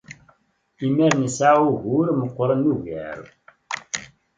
[0.85, 3.21] Imir-a, nesɛa ugur meɣɣren ugar.